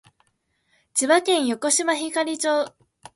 [0.95, 2.73] 千葉県横芝光町